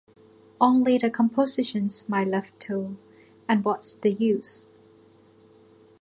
[0.59, 2.97] Only the compositions "My Left Toe"
[3.47, 4.67] and "What's the Use?